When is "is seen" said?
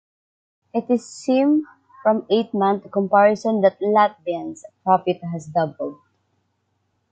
0.89-1.67